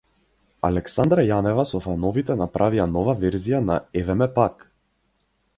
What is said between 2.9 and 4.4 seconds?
нова верзија на „Еве ме